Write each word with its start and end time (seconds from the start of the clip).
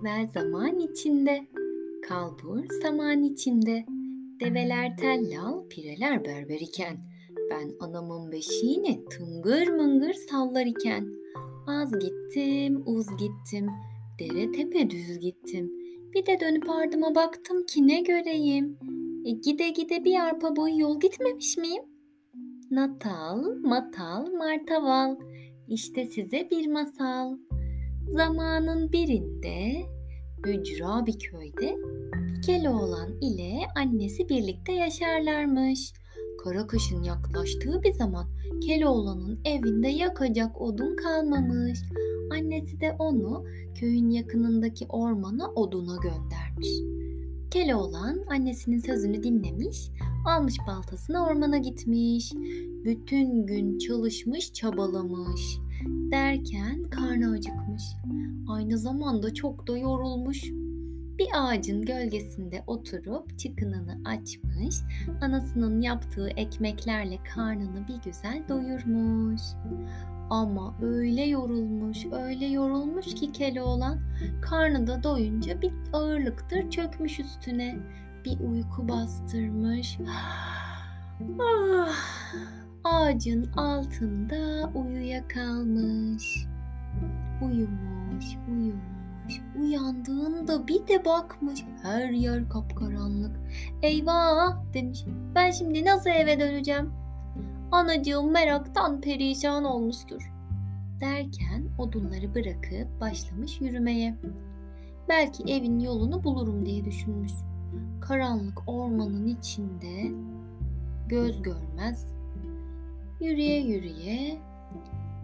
evvel 0.00 0.26
zaman 0.34 0.78
içinde, 0.78 1.46
kalbur 2.08 2.64
saman 2.82 3.22
içinde. 3.22 3.84
Develer 4.40 4.96
tellal, 4.96 5.68
pireler 5.68 6.24
berber 6.24 6.60
iken, 6.60 6.96
ben 7.50 7.72
anamın 7.80 8.32
beşiğini 8.32 9.04
tıngır 9.10 9.68
mıngır 9.68 10.12
sallar 10.12 10.66
iken, 10.66 11.08
az 11.66 11.92
gittim, 11.98 12.82
uz 12.86 13.06
gittim, 13.06 13.70
dere 14.18 14.52
tepe 14.52 14.90
düz 14.90 15.18
gittim. 15.18 15.72
Bir 16.14 16.26
de 16.26 16.40
dönüp 16.40 16.70
ardıma 16.70 17.14
baktım 17.14 17.66
ki 17.66 17.88
ne 17.88 18.00
göreyim. 18.00 18.78
E, 19.24 19.30
gide 19.30 19.68
gide 19.68 20.04
bir 20.04 20.20
arpa 20.20 20.56
boyu 20.56 20.80
yol 20.80 21.00
gitmemiş 21.00 21.56
miyim? 21.56 21.82
Natal, 22.70 23.42
matal, 23.62 24.32
martaval, 24.32 25.16
işte 25.68 26.06
size 26.06 26.48
bir 26.50 26.66
masal. 26.66 27.36
Zamanın 28.08 28.92
birinde 28.92 29.86
ücra 30.46 31.06
bir 31.06 31.18
köyde 31.18 31.76
Keloğlan 32.46 33.20
ile 33.20 33.52
annesi 33.76 34.28
birlikte 34.28 34.72
yaşarlarmış. 34.72 35.92
Kara 36.44 36.66
kışın 36.66 37.02
yaklaştığı 37.02 37.82
bir 37.82 37.92
zaman 37.92 38.26
Keloğlan'ın 38.66 39.40
evinde 39.44 39.88
yakacak 39.88 40.60
odun 40.60 40.96
kalmamış. 40.96 41.78
Annesi 42.32 42.80
de 42.80 42.96
onu 42.98 43.44
köyün 43.74 44.10
yakınındaki 44.10 44.86
ormana 44.88 45.50
oduna 45.50 45.96
göndermiş. 45.96 46.68
Keloğlan 47.50 48.24
annesinin 48.30 48.78
sözünü 48.78 49.22
dinlemiş, 49.22 49.90
almış 50.28 50.56
baltasını 50.66 51.26
ormana 51.26 51.58
gitmiş. 51.58 52.32
Bütün 52.84 53.46
gün 53.46 53.78
çalışmış, 53.78 54.52
çabalamış. 54.52 55.58
Derken 55.86 56.90
karnı 56.90 57.32
acıkmış. 57.32 57.69
Aynı 58.50 58.78
zamanda 58.78 59.34
çok 59.34 59.68
da 59.68 59.78
yorulmuş. 59.78 60.44
Bir 61.18 61.28
ağacın 61.34 61.82
gölgesinde 61.82 62.64
oturup 62.66 63.38
çıkınını 63.38 63.98
açmış, 64.04 64.76
anasının 65.20 65.80
yaptığı 65.80 66.28
ekmeklerle 66.28 67.18
karnını 67.34 67.88
bir 67.88 68.02
güzel 68.04 68.42
doyurmuş. 68.48 69.42
Ama 70.30 70.74
öyle 70.82 71.22
yorulmuş, 71.22 72.06
öyle 72.12 72.46
yorulmuş 72.46 73.06
ki 73.06 73.32
Keloğlan 73.32 73.98
karnı 74.42 74.86
da 74.86 75.02
doyunca 75.02 75.62
bir 75.62 75.72
ağırlıktır 75.92 76.70
çökmüş 76.70 77.20
üstüne. 77.20 77.78
Bir 78.24 78.40
uyku 78.40 78.88
bastırmış. 78.88 79.98
Ah, 81.40 81.94
ağacın 82.84 83.52
altında 83.52 84.70
uyuyakalmış. 84.74 86.46
Uyumuş, 87.42 87.89
uyumuş. 88.48 89.40
Uyandığında 89.60 90.68
bir 90.68 90.88
de 90.88 91.04
bakmış 91.04 91.64
her 91.82 92.10
yer 92.10 92.48
kapkaranlık. 92.48 93.40
Eyvah 93.82 94.72
demiş. 94.74 95.04
Ben 95.34 95.50
şimdi 95.50 95.84
nasıl 95.84 96.10
eve 96.10 96.40
döneceğim? 96.40 96.92
Anacığım 97.72 98.32
meraktan 98.32 99.00
perişan 99.00 99.64
olmuştur. 99.64 100.32
Derken 101.00 101.64
odunları 101.78 102.34
bırakıp 102.34 103.00
başlamış 103.00 103.60
yürümeye. 103.60 104.16
Belki 105.08 105.42
evin 105.52 105.80
yolunu 105.80 106.24
bulurum 106.24 106.66
diye 106.66 106.84
düşünmüş. 106.84 107.32
Karanlık 108.00 108.62
ormanın 108.66 109.26
içinde 109.26 110.10
göz 111.08 111.42
görmez. 111.42 112.06
Yürüye 113.20 113.60
yürüye 113.60 114.38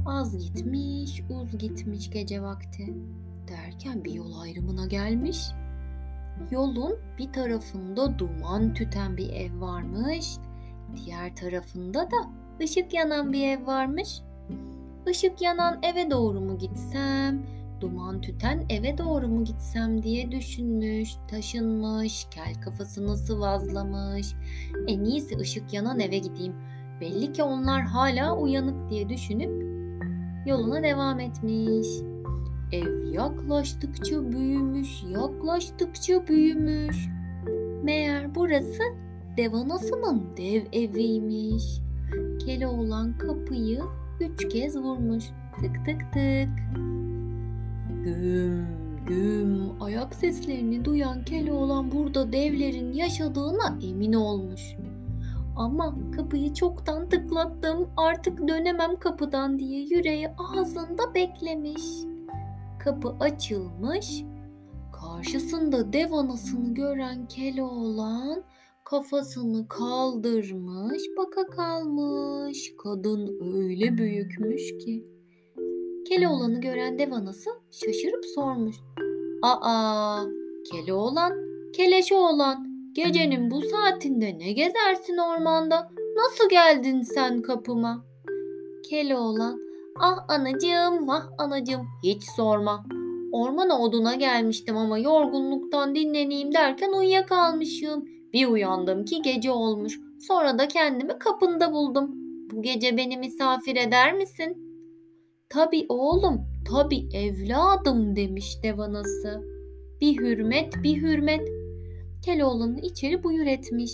az 0.07 0.39
gitmiş, 0.39 1.23
uz 1.31 1.59
gitmiş 1.59 2.11
gece 2.11 2.43
vakti. 2.43 2.95
Derken 3.49 4.05
bir 4.05 4.13
yol 4.13 4.41
ayrımına 4.41 4.87
gelmiş. 4.87 5.39
Yolun 6.51 6.99
bir 7.19 7.33
tarafında 7.33 8.19
duman 8.19 8.75
tüten 8.75 9.17
bir 9.17 9.33
ev 9.33 9.61
varmış. 9.61 10.37
Diğer 10.97 11.37
tarafında 11.37 12.01
da 12.11 12.17
ışık 12.63 12.95
yanan 12.95 13.33
bir 13.33 13.49
ev 13.49 13.67
varmış. 13.67 14.21
Işık 15.11 15.43
yanan 15.43 15.79
eve 15.83 16.11
doğru 16.11 16.41
mu 16.41 16.59
gitsem, 16.59 17.43
duman 17.81 18.21
tüten 18.21 18.67
eve 18.71 18.99
doğru 18.99 19.29
mu 19.29 19.45
gitsem 19.45 20.03
diye 20.03 20.31
düşünmüş, 20.31 21.15
taşınmış, 21.31 22.27
kel 22.31 22.55
kafasını 22.65 23.17
sıvazlamış. 23.17 24.35
En 24.89 25.05
iyisi 25.05 25.37
ışık 25.37 25.73
yanan 25.73 26.01
eve 26.01 26.19
gideyim. 26.19 26.55
Belli 27.01 27.33
ki 27.33 27.43
onlar 27.43 27.83
hala 27.83 28.37
uyanık 28.37 28.91
diye 28.91 29.09
düşünüp 29.09 29.76
yoluna 30.47 30.83
devam 30.83 31.21
etmiş. 31.21 31.89
Ev 32.73 33.13
yaklaştıkça 33.13 34.33
büyümüş, 34.33 35.03
yaklaştıkça 35.11 36.29
büyümüş. 36.29 37.09
Meğer 37.83 38.35
burası 38.35 38.83
dev 39.37 39.53
anasının 39.53 40.23
dev 40.37 40.63
eviymiş. 40.73 41.81
Keloğlan 42.47 43.19
kapıyı 43.19 43.81
üç 44.21 44.49
kez 44.49 44.77
vurmuş. 44.77 45.25
Tık 45.61 45.87
tık 45.87 46.13
tık. 46.13 46.49
Güm 48.05 48.67
güm 49.07 49.83
ayak 49.83 50.15
seslerini 50.15 50.85
duyan 50.85 51.25
Keloğlan 51.25 51.93
burada 51.93 52.33
devlerin 52.33 52.93
yaşadığına 52.93 53.79
emin 53.83 54.13
olmuş. 54.13 54.77
Ama 55.57 55.97
kapıyı 56.17 56.55
çoktan 56.55 57.09
tıklattım 57.09 57.91
artık 57.97 58.49
dönemem 58.49 58.97
kapıdan 58.99 59.59
diye 59.59 59.81
yüreği 59.81 60.29
ağzında 60.29 61.15
beklemiş. 61.15 61.83
Kapı 62.79 63.09
açılmış. 63.21 64.25
Karşısında 64.93 65.93
dev 65.93 66.13
anasını 66.13 66.75
gören 66.75 67.27
Keloğlan 67.29 68.43
kafasını 68.85 69.69
kaldırmış, 69.69 71.03
baka 71.19 71.47
kalmış. 71.47 72.73
Kadın 72.83 73.41
öyle 73.55 73.99
büyükmüş 73.99 74.79
ki. 74.79 75.07
Keloğlan'ı 76.09 76.61
gören 76.61 76.99
dev 76.99 77.13
anası 77.13 77.51
şaşırıp 77.71 78.25
sormuş. 78.35 78.77
Aa, 79.43 80.25
Keloğlan, 80.71 81.33
keleşi 81.73 82.15
olan, 82.15 82.76
gecenin 82.97 83.51
bu 83.51 83.61
saatinde 83.63 84.39
ne 84.39 84.53
gezersin 84.53 85.17
ormanda? 85.17 85.91
Nasıl 86.17 86.49
geldin 86.51 87.03
sen 87.03 87.43
kapıma? 87.43 88.05
Keloğlan, 88.91 89.61
ah 90.01 90.17
anacığım, 90.29 91.09
vah 91.09 91.27
anacığım, 91.39 91.87
hiç 92.05 92.23
sorma. 92.37 92.85
Ormana 93.33 93.79
oduna 93.79 94.15
gelmiştim 94.15 94.77
ama 94.77 94.99
yorgunluktan 94.99 95.95
dinleneyim 95.95 96.55
derken 96.55 96.93
uyuyakalmışım. 96.93 98.05
Bir 98.33 98.47
uyandım 98.47 99.05
ki 99.05 99.23
gece 99.23 99.51
olmuş. 99.51 99.99
Sonra 100.21 100.59
da 100.59 100.69
kendimi 100.69 101.19
kapında 101.19 101.73
buldum. 101.73 102.11
Bu 102.53 102.63
gece 102.63 102.97
beni 102.97 103.17
misafir 103.17 103.77
eder 103.77 104.13
misin? 104.13 104.57
Tabi 105.49 105.87
oğlum, 105.89 106.41
tabi 106.73 107.09
evladım 107.15 108.17
demiş 108.17 108.57
devanası. 108.63 109.43
Bir 110.01 110.19
hürmet, 110.19 110.83
bir 110.83 110.97
hürmet. 110.97 111.66
Keloğlan'ı 112.27 112.81
içeri 112.81 113.25
buyur 113.25 113.47
etmiş. 113.47 113.93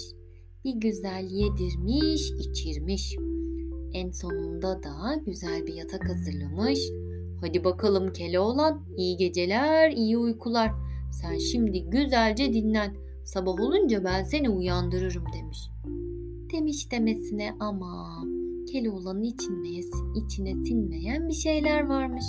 Bir 0.64 0.74
güzel 0.74 1.28
yedirmiş, 1.30 2.30
içirmiş. 2.30 3.16
En 3.92 4.10
sonunda 4.10 4.82
da 4.82 5.22
güzel 5.26 5.66
bir 5.66 5.74
yatak 5.74 6.08
hazırlamış. 6.08 6.78
Hadi 7.40 7.64
bakalım 7.64 8.12
Keloğlan, 8.12 8.84
iyi 8.96 9.16
geceler, 9.16 9.90
iyi 9.90 10.18
uykular. 10.18 10.72
Sen 11.22 11.38
şimdi 11.38 11.90
güzelce 11.90 12.52
dinlen. 12.52 12.96
Sabah 13.24 13.52
olunca 13.52 14.04
ben 14.04 14.22
seni 14.24 14.50
uyandırırım 14.50 15.24
demiş. 15.36 15.58
Demiş 16.52 16.90
demesine 16.90 17.54
ama 17.60 18.24
Keloğlan'ın 18.72 19.22
içinmeye, 19.22 19.80
içine 20.24 20.54
sinmeyen 20.54 21.28
bir 21.28 21.34
şeyler 21.34 21.86
varmış. 21.86 22.24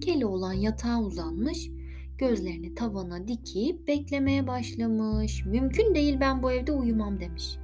Keloğlan 0.00 0.52
yatağa 0.52 1.02
uzanmış, 1.02 1.70
gözlerini 2.18 2.74
tavana 2.74 3.28
dikip 3.28 3.88
beklemeye 3.88 4.46
başlamış. 4.46 5.44
Mümkün 5.46 5.94
değil 5.94 6.20
ben 6.20 6.42
bu 6.42 6.52
evde 6.52 6.72
uyumam 6.72 7.20
demiş. 7.20 7.56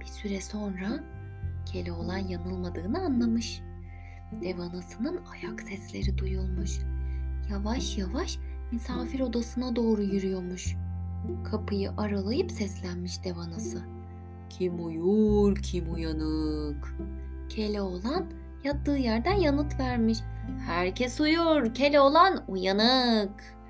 Bir 0.00 0.06
süre 0.06 0.40
sonra 0.40 1.04
Keloğlan 1.72 2.18
yanılmadığını 2.18 2.98
anlamış. 2.98 3.62
Dev 4.42 4.58
anasının 4.58 5.20
ayak 5.32 5.60
sesleri 5.60 6.18
duyulmuş. 6.18 6.78
Yavaş 7.50 7.98
yavaş 7.98 8.38
misafir 8.72 9.20
odasına 9.20 9.76
doğru 9.76 10.02
yürüyormuş. 10.02 10.76
Kapıyı 11.50 11.90
aralayıp 11.96 12.52
seslenmiş 12.52 13.24
dev 13.24 13.36
anası. 13.36 13.82
Kim 14.50 14.86
uyur, 14.86 15.56
kim 15.56 15.94
uyanık? 15.94 16.96
Keloğlan 17.48 18.26
yattığı 18.64 18.96
yerden 18.96 19.34
yanıt 19.34 19.80
vermiş. 19.80 20.18
Herkes 20.66 21.20
uyur, 21.20 21.74
Keloğlan 21.74 22.44
uyanık. 22.48 23.61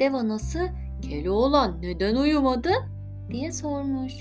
Dev 0.00 0.14
anası, 0.14 0.68
Keloğlan 1.02 1.82
neden 1.82 2.16
uyumadı? 2.16 2.70
diye 3.32 3.52
sormuş. 3.52 4.12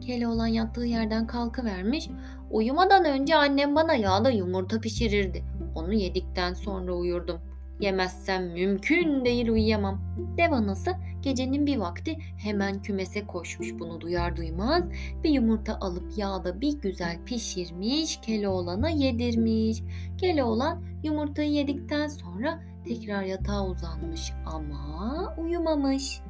Keloğlan 0.00 0.46
yattığı 0.46 0.84
yerden 0.84 1.26
kalkıvermiş. 1.26 2.08
Uyumadan 2.50 3.04
önce 3.04 3.36
annem 3.36 3.74
bana 3.74 3.94
yağda 3.94 4.30
yumurta 4.30 4.80
pişirirdi. 4.80 5.44
Onu 5.74 5.94
yedikten 5.94 6.54
sonra 6.54 6.92
uyurdum. 6.92 7.40
Yemezsem 7.80 8.52
mümkün 8.52 9.24
değil 9.24 9.48
uyuyamam. 9.48 10.00
Dev 10.38 10.52
anası 10.52 10.90
gecenin 11.22 11.66
bir 11.66 11.76
vakti 11.76 12.16
hemen 12.38 12.82
kümese 12.82 13.26
koşmuş 13.26 13.72
bunu 13.78 14.00
duyar 14.00 14.36
duymaz. 14.36 14.84
Bir 15.24 15.30
yumurta 15.30 15.78
alıp 15.80 16.18
yağda 16.18 16.60
bir 16.60 16.80
güzel 16.80 17.16
pişirmiş, 17.26 18.20
Keloğlan'a 18.20 18.88
yedirmiş. 18.88 19.82
Keloğlan 20.18 20.82
yumurtayı 21.02 21.50
yedikten 21.50 22.08
sonra 22.08 22.62
tekrar 22.84 23.22
yatağa 23.22 23.66
uzanmış 23.66 24.32
ama 24.46 25.34
uyumamış. 25.38 26.20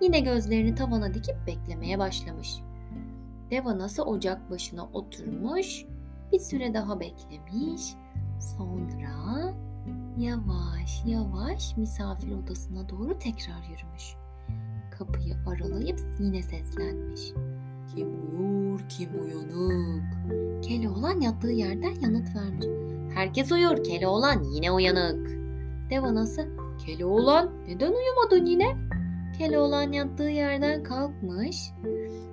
Yine 0.00 0.20
gözlerini 0.20 0.74
tavana 0.74 1.14
dikip 1.14 1.36
beklemeye 1.46 1.98
başlamış. 1.98 2.60
Dev 3.50 3.66
anası 3.66 4.04
ocak 4.04 4.50
başına 4.50 4.84
oturmuş, 4.92 5.84
bir 6.32 6.38
süre 6.38 6.74
daha 6.74 7.00
beklemiş. 7.00 7.94
Sonra 8.40 9.54
yavaş 10.18 11.04
yavaş 11.06 11.76
misafir 11.76 12.32
odasına 12.32 12.88
doğru 12.88 13.18
tekrar 13.18 13.62
yürümüş. 13.62 14.14
Kapıyı 14.98 15.36
aralayıp 15.46 16.00
yine 16.20 16.42
seslenmiş. 16.42 17.20
Kim 17.94 18.08
uyur, 18.38 18.80
kim 18.88 19.10
uyanık? 19.22 20.04
Keloğlan 20.64 21.20
yattığı 21.20 21.50
yerden 21.50 22.00
yanıt 22.00 22.36
vermiş. 22.36 22.66
Herkes 23.14 23.52
uyur, 23.52 23.84
Keloğlan 23.84 24.42
yine 24.42 24.72
uyanık. 24.72 25.43
Dev 25.94 26.02
anası, 26.02 26.48
Keloğlan 26.86 27.50
neden 27.68 27.92
uyumadın 27.92 28.46
yine? 28.46 28.76
Keloğlan 29.38 29.92
yattığı 29.92 30.28
yerden 30.28 30.82
kalkmış. 30.82 31.56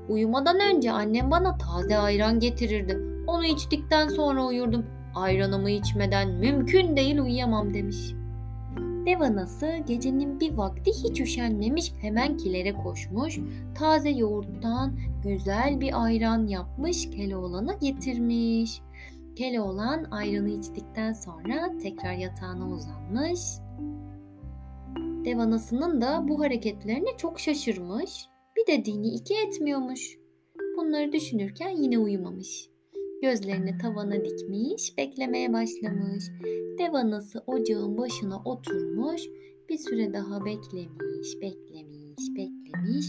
Uyumadan 0.09 0.59
önce 0.59 0.91
annem 0.91 1.31
bana 1.31 1.57
taze 1.57 1.97
ayran 1.97 2.39
getirirdi. 2.39 2.97
Onu 3.27 3.45
içtikten 3.45 4.07
sonra 4.07 4.45
uyurdum. 4.45 4.85
Ayranımı 5.15 5.69
içmeden 5.69 6.29
mümkün 6.29 6.95
değil 6.95 7.19
uyuyamam 7.19 7.73
demiş. 7.73 8.13
Dev 9.05 9.21
anası 9.21 9.77
gecenin 9.87 10.39
bir 10.39 10.53
vakti 10.53 10.91
hiç 10.91 11.19
üşenmemiş 11.19 11.93
hemen 12.01 12.37
kilere 12.37 12.73
koşmuş. 12.73 13.39
Taze 13.75 14.09
yoğurttan 14.09 14.99
güzel 15.23 15.81
bir 15.81 16.03
ayran 16.03 16.47
yapmış 16.47 17.09
Keloğlan'a 17.09 17.73
getirmiş. 17.73 18.81
Keloğlan 19.35 20.03
ayranı 20.11 20.49
içtikten 20.49 21.13
sonra 21.13 21.77
tekrar 21.77 22.13
yatağına 22.13 22.69
uzanmış. 22.69 23.39
Dev 25.25 25.37
anasının 25.37 26.01
da 26.01 26.25
bu 26.27 26.39
hareketlerine 26.39 27.17
çok 27.17 27.39
şaşırmış. 27.39 28.25
Bir 28.57 28.67
dediğini 28.67 29.07
iki 29.07 29.33
etmiyormuş. 29.47 30.17
Bunları 30.77 31.11
düşünürken 31.11 31.69
yine 31.69 31.97
uyumamış. 31.99 32.69
Gözlerini 33.21 33.77
tavana 33.77 34.25
dikmiş, 34.25 34.97
beklemeye 34.97 35.53
başlamış. 35.53 36.23
Dev 36.79 36.93
anası 36.93 37.43
ocağın 37.47 37.97
başına 37.97 38.41
oturmuş, 38.45 39.21
bir 39.69 39.77
süre 39.77 40.13
daha 40.13 40.45
beklemiş, 40.45 41.41
beklemiş, 41.41 42.29
beklemiş. 42.35 43.05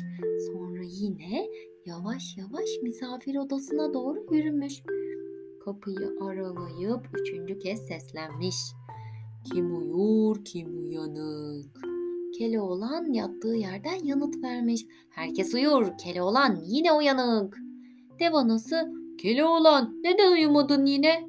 Sonra 0.47 0.83
yine 0.85 1.47
yavaş 1.87 2.37
yavaş 2.37 2.69
misafir 2.83 3.37
odasına 3.37 3.95
doğru 3.95 4.27
yürümüş. 4.31 4.83
Kapıyı 5.65 6.19
aralayıp 6.21 7.09
üçüncü 7.15 7.59
kez 7.59 7.87
seslenmiş. 7.87 8.57
Kim 9.45 9.77
uyur, 9.77 10.45
kim 10.45 10.89
uyanık? 10.89 11.81
Keloğlan 12.39 13.13
yattığı 13.13 13.55
yerden 13.55 14.05
yanıt 14.05 14.43
vermiş. 14.43 14.87
Herkes 15.11 15.55
uyur, 15.55 15.87
Keloğlan 16.05 16.59
yine 16.65 16.93
uyanık. 16.93 17.59
Dev 18.21 18.33
anası 18.33 18.93
Keloğlan 19.19 20.01
neden 20.05 20.33
uyumadın 20.33 20.87
yine? 20.87 21.29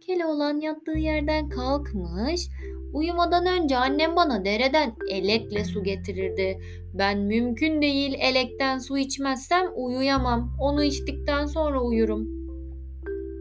Keloğlan 0.00 0.60
yattığı 0.60 0.98
yerden 0.98 1.48
kalkmış. 1.48 2.48
Uyumadan 2.94 3.46
önce 3.46 3.76
annem 3.76 4.16
bana 4.16 4.44
dereden 4.44 4.94
elekle 5.10 5.64
su 5.64 5.82
getirirdi. 5.82 6.58
Ben 6.94 7.18
mümkün 7.18 7.82
değil 7.82 8.14
elekten 8.18 8.78
su 8.78 8.98
içmezsem 8.98 9.66
uyuyamam. 9.76 10.56
Onu 10.60 10.84
içtikten 10.84 11.46
sonra 11.46 11.82
uyurum. 11.82 12.43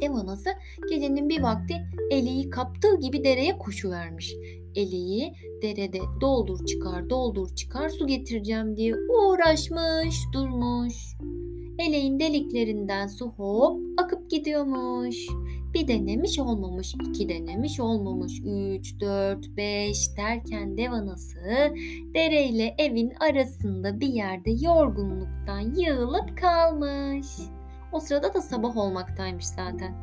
Dev 0.04 0.12
anası 0.12 0.50
gecenin 0.90 1.30
bir 1.30 1.42
vakti 1.42 1.74
eleği 2.12 2.50
kaptığı 2.50 3.00
gibi 3.00 3.24
dereye 3.24 3.58
koşuvermiş. 3.58 4.34
Eleği 4.76 5.34
derede 5.62 6.00
doldur 6.22 6.66
çıkar 6.66 7.10
doldur 7.10 7.56
çıkar 7.56 7.90
su 7.90 8.08
getireceğim 8.08 8.78
diye 8.78 8.96
uğraşmış 8.96 10.16
durmuş. 10.34 10.96
Eleğin 11.80 12.20
deliklerinden 12.20 13.08
su 13.08 13.28
hop 13.28 13.82
akıp 13.98 14.30
gidiyormuş. 14.30 15.28
Bir 15.74 15.88
denemiş 15.88 16.40
olmamış, 16.40 16.96
iki 17.10 17.30
denemiş 17.30 17.80
olmamış, 17.80 18.40
üç, 18.40 19.00
dört, 19.00 19.58
beş 19.58 20.18
derken 20.18 20.78
dev 20.78 20.92
anası 20.92 21.74
dereyle 22.14 22.76
evin 22.78 23.14
arasında 23.20 24.00
bir 24.00 24.08
yerde 24.08 24.52
yorgunluktan 24.52 25.76
yığılıp 25.76 26.38
kalmış. 26.38 27.28
O 27.94 28.00
sırada 28.00 28.34
da 28.34 28.42
sabah 28.42 28.78
olmaktaymış 28.78 29.45
zaten. 29.45 29.94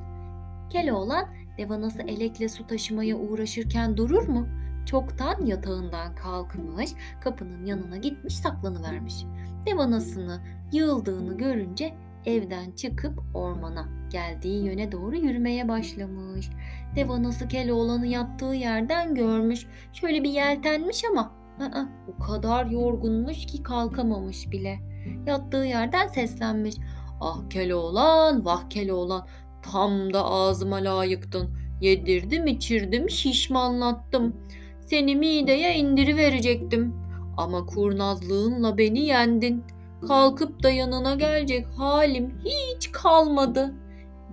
Keloğlan 0.71 1.29
dev 1.59 1.71
anası 1.71 2.03
elekle 2.03 2.49
su 2.49 2.67
taşımaya 2.67 3.17
uğraşırken 3.17 3.97
durur 3.97 4.29
mu? 4.29 4.47
Çoktan 4.87 5.47
yatağından 5.47 6.15
kalkmış, 6.15 6.91
kapının 7.21 7.67
yanına 7.67 7.97
gitmiş 7.97 8.37
saklanıvermiş. 8.37 9.25
Dev 9.67 9.79
anasını 9.79 10.41
yığıldığını 10.73 11.37
görünce 11.37 11.95
evden 12.27 12.71
çıkıp 12.71 13.19
ormana 13.35 13.89
geldiği 14.11 14.65
yöne 14.65 14.93
doğru 14.93 15.17
yürümeye 15.17 15.69
başlamış. 15.69 16.51
Dev 16.97 17.09
anası 17.11 17.49
Keloğlan'ı 17.49 18.07
yattığı 18.07 18.55
yerden 18.55 19.15
görmüş. 19.15 19.67
Şöyle 19.93 20.23
bir 20.23 20.31
yeltenmiş 20.31 21.05
ama 21.11 21.33
ı-ı, 21.61 21.89
o 22.09 22.23
kadar 22.23 22.67
yorgunmuş 22.67 23.47
ki 23.47 23.63
kalkamamış 23.63 24.51
bile. 24.51 24.79
Yattığı 25.27 25.65
yerden 25.65 26.07
seslenmiş. 26.07 26.77
Ah 27.21 27.49
Keloğlan, 27.51 28.45
vah 28.45 28.71
Keloğlan, 28.71 29.27
tam 29.63 30.13
da 30.13 30.25
ağzıma 30.25 30.77
layıktın. 30.77 31.51
Yedirdim, 31.81 32.47
içirdim, 32.47 33.11
şişmanlattım. 33.11 34.37
Seni 34.81 35.17
mideye 35.17 35.77
indiriverecektim. 35.77 36.95
Ama 37.37 37.67
kurnazlığınla 37.67 38.79
beni 38.79 39.01
yendin. 39.01 39.65
Kalkıp 40.09 40.63
da 40.63 40.71
yanına 40.71 41.15
gelecek 41.15 41.67
halim 41.77 42.35
hiç 42.45 42.93
kalmadı 42.93 43.75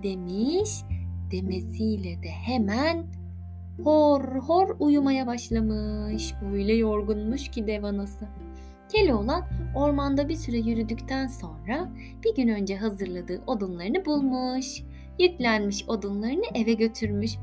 demiş. 0.02 0.70
Demesiyle 1.30 2.22
de 2.22 2.28
hemen 2.28 3.06
hor 3.84 4.22
hor 4.22 4.76
uyumaya 4.78 5.26
başlamış. 5.26 6.34
Öyle 6.52 6.74
yorgunmuş 6.74 7.48
ki 7.48 7.66
dev 7.66 7.82
anası. 7.82 8.28
Keloğlan 8.92 9.44
ormanda 9.76 10.28
bir 10.28 10.36
süre 10.36 10.56
yürüdükten 10.56 11.26
sonra 11.26 11.88
bir 12.24 12.34
gün 12.34 12.48
önce 12.48 12.76
hazırladığı 12.76 13.42
odunlarını 13.46 14.04
bulmuş. 14.04 14.82
Yüklenmiş 15.18 15.88
odunlarını 15.88 16.44
eve 16.54 16.72
götürmüş. 16.72 17.36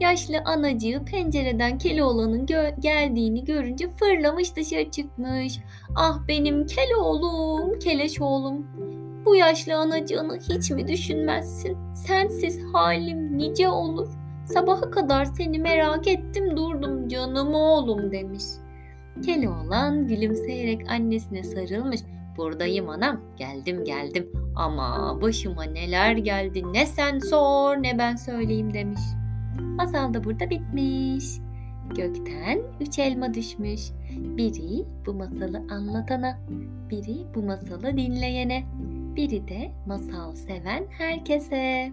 Yaşlı 0.00 0.38
anacığı 0.44 1.04
pencereden 1.04 1.78
Keloğlan'ın 1.78 2.46
gö- 2.46 2.80
geldiğini 2.80 3.44
görünce 3.44 3.88
fırlamış 3.88 4.56
dışarı 4.56 4.90
çıkmış. 4.90 5.58
Ah 5.96 6.28
benim 6.28 6.66
Keloğlum, 6.66 7.78
Keleş 7.78 8.20
oğlum. 8.20 8.66
Bu 9.24 9.36
yaşlı 9.36 9.76
anacığını 9.76 10.38
hiç 10.50 10.70
mi 10.70 10.88
düşünmezsin? 10.88 11.76
Sensiz 11.94 12.60
halim 12.72 13.38
nice 13.38 13.68
olur. 13.68 14.08
Sabaha 14.46 14.90
kadar 14.90 15.24
seni 15.24 15.58
merak 15.58 16.08
ettim 16.08 16.56
durdum 16.56 17.08
canım 17.08 17.54
oğlum 17.54 18.12
demiş. 18.12 18.42
Keloğlan 19.24 20.08
gülümseyerek 20.08 20.90
annesine 20.90 21.42
sarılmış. 21.42 22.00
Buradayım 22.36 22.88
anam, 22.88 23.20
geldim 23.36 23.84
geldim. 23.84 24.32
Ama 24.56 25.18
başıma 25.22 25.62
neler 25.62 26.16
geldi 26.16 26.72
ne 26.72 26.86
sen 26.86 27.18
sor 27.18 27.76
ne 27.76 27.98
ben 27.98 28.16
söyleyeyim 28.16 28.74
demiş. 28.74 29.00
Masal 29.60 30.14
da 30.14 30.24
burada 30.24 30.50
bitmiş. 30.50 31.24
Gökten 31.96 32.58
üç 32.80 32.98
elma 32.98 33.34
düşmüş. 33.34 33.80
Biri 34.16 34.84
bu 35.06 35.14
masalı 35.14 35.58
anlatana, 35.70 36.38
biri 36.90 37.34
bu 37.34 37.42
masalı 37.42 37.96
dinleyene, 37.96 38.64
biri 39.16 39.48
de 39.48 39.72
masal 39.86 40.34
seven 40.34 40.86
herkese. 40.90 41.92